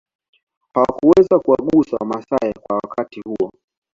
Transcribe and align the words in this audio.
Hawakuweza 0.73 1.39
kuwagusa 1.39 1.95
wamasai 1.99 2.53
kwa 2.53 2.77
wakati 2.83 3.21
huo 3.21 3.51